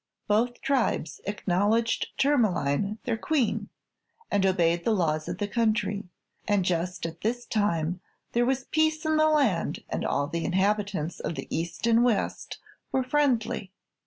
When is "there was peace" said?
8.31-9.05